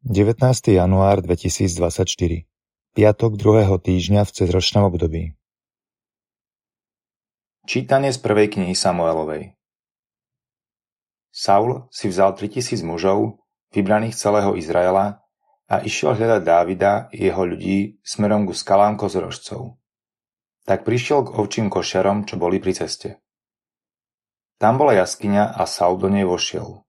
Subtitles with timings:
[0.00, 0.32] 19.
[0.72, 2.48] január 2024
[2.96, 5.36] Piatok druhého týždňa v cezročnom období
[7.68, 9.60] Čítanie z prvej knihy Samuelovej
[11.28, 13.44] Saul si vzal 3000 mužov,
[13.76, 15.20] vybraných celého Izraela,
[15.68, 19.76] a išiel hľadať Dávida i jeho ľudí smerom ku skalám kozorožcov.
[20.64, 23.20] Tak prišiel k ovčím košiarom, čo boli pri ceste.
[24.56, 26.88] Tam bola jaskyňa a Saul do nej vošiel.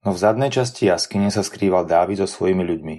[0.00, 2.96] No v zadnej časti jaskyne sa skrýval Dávid so svojimi ľuďmi.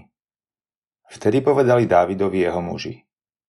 [1.12, 3.04] Vtedy povedali Dávidovi jeho muži.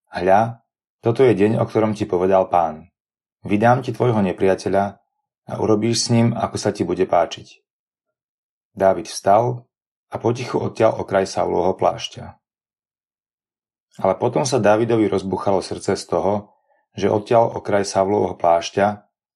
[0.09, 0.65] Hľa,
[1.05, 2.89] toto je deň, o ktorom ti povedal pán.
[3.45, 4.85] Vydám ti tvojho nepriateľa
[5.51, 7.61] a urobíš s ním, ako sa ti bude páčiť.
[8.73, 9.69] Dávid vstal
[10.09, 12.41] a potichu odtiaľ okraj Saulovho plášťa.
[14.01, 16.57] Ale potom sa Dávidovi rozbuchalo srdce z toho,
[16.97, 18.87] že odtiaľ okraj Saulovho plášťa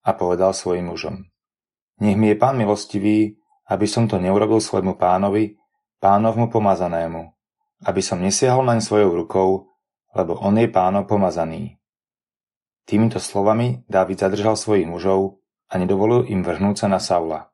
[0.07, 1.29] a povedal svojim mužom.
[2.01, 5.59] Nech mi je pán milostivý aby som to neurobil svojmu pánovi,
[5.99, 7.23] pánovmu pomazanému,
[7.87, 9.51] aby som nesiahol naň svojou rukou,
[10.15, 11.77] lebo on je pánov pomazaný.
[12.87, 17.51] Týmito slovami Dávid zadržal svojich mužov a nedovolil im vrhnúť sa na Saula.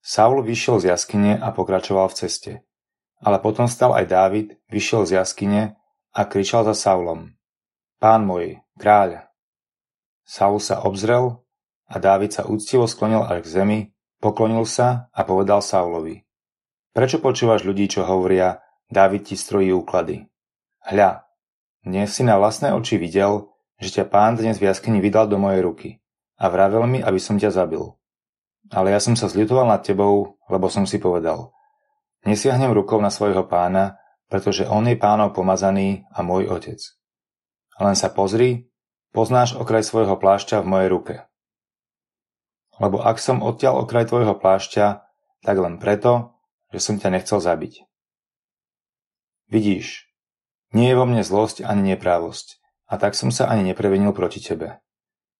[0.00, 2.52] Saul vyšiel z jaskyne a pokračoval v ceste.
[3.20, 5.76] Ale potom stal aj Dávid, vyšiel z jaskyne
[6.14, 7.36] a kričal za Saulom.
[8.00, 9.28] Pán môj, kráľ!
[10.24, 11.42] Saul sa obzrel
[11.90, 13.80] a Dávid sa úctivo sklonil až k zemi
[14.26, 16.18] Poklonil sa a povedal Saulovi.
[16.90, 18.58] Prečo počúvaš ľudí, čo hovoria,
[18.90, 20.26] Dávid ti strojí úklady?
[20.82, 21.30] Hľa,
[21.86, 25.62] dnes si na vlastné oči videl, že ťa pán dnes v jaskyni vydal do mojej
[25.62, 25.90] ruky
[26.42, 27.86] a vravel mi, aby som ťa zabil.
[28.74, 31.54] Ale ja som sa zľutoval nad tebou, lebo som si povedal,
[32.26, 36.82] nesiahnem rukou na svojho pána, pretože on je pánov pomazaný a môj otec.
[37.78, 38.74] Len sa pozri,
[39.14, 41.14] poznáš okraj svojho plášťa v mojej ruke.
[42.76, 44.86] Lebo ak som odtiaľ okraj tvojho plášťa,
[45.44, 46.36] tak len preto,
[46.74, 47.88] že som ťa nechcel zabiť.
[49.48, 50.10] Vidíš,
[50.74, 52.58] nie je vo mne zlosť ani neprávosť,
[52.90, 54.82] a tak som sa ani neprevenil proti tebe.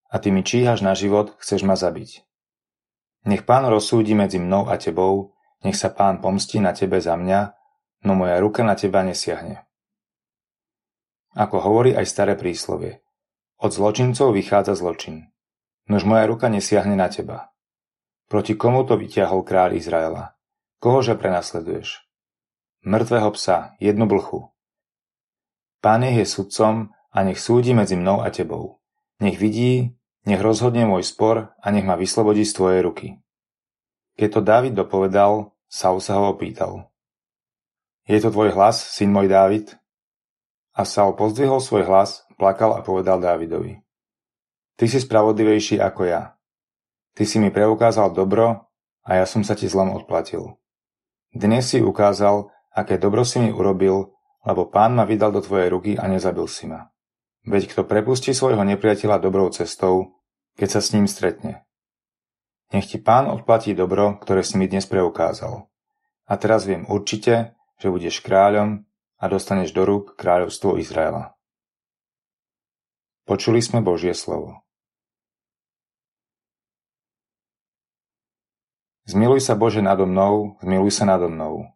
[0.06, 2.22] A ty mi číhaš na život, chceš ma zabiť.
[3.26, 5.34] Nech pán rozsúdi medzi mnou a tebou,
[5.66, 7.58] nech sa pán pomstí na tebe za mňa,
[8.06, 9.66] no moja ruka na teba nesiahne.
[11.34, 13.02] Ako hovorí aj staré príslovie,
[13.58, 15.35] od zločincov vychádza zločin.
[15.86, 17.54] Nož moja ruka nesiahne na teba.
[18.26, 20.34] Proti komu to vyťahol kráľ Izraela?
[20.82, 22.02] Kohože prenasleduješ?
[22.82, 24.50] Mŕtvého psa, jednu blchu.
[25.78, 28.82] Pán je sudcom a nech súdi medzi mnou a tebou.
[29.22, 29.94] Nech vidí,
[30.26, 33.08] nech rozhodne môj spor a nech ma vyslobodí z tvojej ruky.
[34.18, 36.90] Keď to Dávid dopovedal, Saul sa ho opýtal.
[38.10, 39.78] Je to tvoj hlas, syn môj Dávid?
[40.74, 43.85] A Saul pozdvihol svoj hlas, plakal a povedal Dávidovi.
[44.76, 46.36] Ty si spravodlivejší ako ja.
[47.16, 48.68] Ty si mi preukázal dobro
[49.08, 50.60] a ja som sa ti zlom odplatil.
[51.32, 54.12] Dnes si ukázal, aké dobro si mi urobil,
[54.44, 56.92] lebo pán ma vydal do tvojej ruky a nezabil si ma.
[57.48, 60.20] Veď kto prepustí svojho nepriateľa dobrou cestou,
[60.60, 61.64] keď sa s ním stretne.
[62.74, 65.70] Nech ti pán odplatí dobro, ktoré si mi dnes preukázal.
[66.26, 68.84] A teraz viem určite, že budeš kráľom
[69.16, 71.38] a dostaneš do rúk kráľovstvo Izraela.
[73.24, 74.65] Počuli sme Božie slovo.
[79.06, 81.70] Zmiluj sa Bože nado mnou, zmiluj sa nado mnou.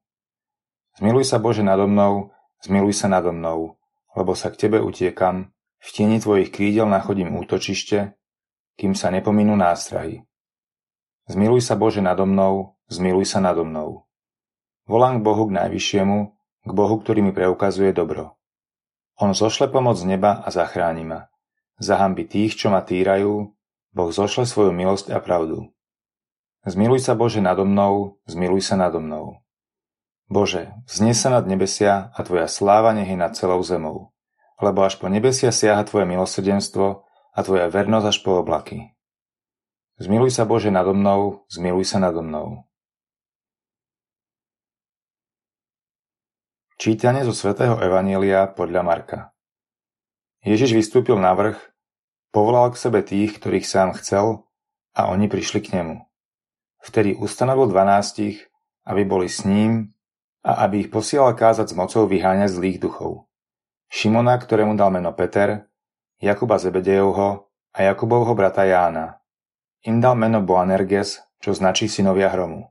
[0.98, 2.34] Zmiluj sa Bože nado mnou,
[2.66, 3.78] zmiluj sa nado mnou,
[4.18, 8.18] lebo sa k Tebe utiekam, v tieni Tvojich krídel nachodím útočište,
[8.74, 10.26] kým sa nepominú nástrahy.
[11.30, 14.10] Zmiluj sa Bože nado mnou, zmiluj sa nado mnou.
[14.90, 16.18] Volám k Bohu k Najvyššiemu,
[16.66, 18.42] k Bohu, ktorý mi preukazuje dobro.
[19.22, 21.30] On zošle pomoc z neba a zachráni ma.
[21.78, 23.54] Zahambi tých, čo ma týrajú,
[23.94, 25.70] Boh zošle svoju milosť a pravdu.
[26.60, 29.40] Zmiluj sa Bože nado mnou, zmiluj sa nado mnou.
[30.28, 34.12] Bože, vznie sa nad nebesia a Tvoja sláva nech je nad celou zemou.
[34.60, 38.92] Lebo až po nebesia siaha Tvoje milosrdenstvo a Tvoja vernosť až po oblaky.
[39.96, 42.68] Zmiluj sa Bože nado mnou, zmiluj sa nado mnou.
[46.80, 49.20] Čítanie zo svätého Evanielia podľa Marka
[50.40, 51.60] Ježiš vystúpil na vrch,
[52.32, 54.48] povolal k sebe tých, ktorých sám chcel,
[54.96, 56.09] a oni prišli k nemu.
[56.80, 58.48] Vtedy ustanovil dvanástich,
[58.88, 59.92] aby boli s ním
[60.40, 63.28] a aby ich posielal kázať s mocou vyháňať zlých duchov.
[63.92, 65.68] Šimona, ktorému dal meno Peter,
[66.20, 69.20] Jakuba Zebedejovho a Jakubovho brata Jána.
[69.84, 72.68] Im dal meno Boanerges, čo značí synovia hromu.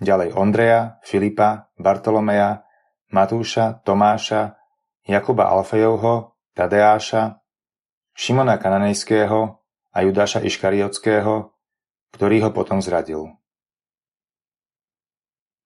[0.00, 2.64] Ďalej Ondreja, Filipa, Bartolomeja,
[3.12, 4.56] Matúša, Tomáša,
[5.04, 7.40] Jakuba Alfejovho, Tadeáša,
[8.12, 9.60] Šimona Kananejského
[9.92, 11.52] a Judáša Iškariotského,
[12.12, 13.41] ktorý ho potom zradil.